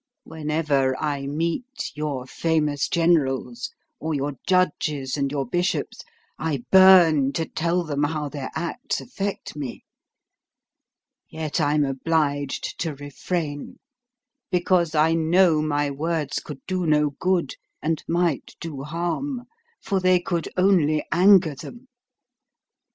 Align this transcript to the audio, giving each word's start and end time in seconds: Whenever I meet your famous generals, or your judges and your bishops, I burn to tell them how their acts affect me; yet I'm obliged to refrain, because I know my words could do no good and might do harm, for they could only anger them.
Whenever 0.23 0.99
I 0.99 1.27
meet 1.27 1.91
your 1.95 2.25
famous 2.25 2.87
generals, 2.89 3.69
or 3.99 4.15
your 4.15 4.33
judges 4.47 5.15
and 5.15 5.31
your 5.31 5.45
bishops, 5.45 6.01
I 6.39 6.63
burn 6.71 7.33
to 7.33 7.45
tell 7.45 7.83
them 7.83 8.05
how 8.05 8.27
their 8.27 8.49
acts 8.55 8.99
affect 8.99 9.55
me; 9.55 9.85
yet 11.29 11.61
I'm 11.61 11.85
obliged 11.85 12.79
to 12.79 12.95
refrain, 12.95 13.77
because 14.49 14.95
I 14.95 15.13
know 15.13 15.61
my 15.61 15.91
words 15.91 16.39
could 16.39 16.61
do 16.65 16.87
no 16.87 17.11
good 17.11 17.53
and 17.79 18.03
might 18.07 18.55
do 18.59 18.81
harm, 18.81 19.45
for 19.83 19.99
they 19.99 20.19
could 20.19 20.49
only 20.57 21.05
anger 21.11 21.53
them. 21.53 21.89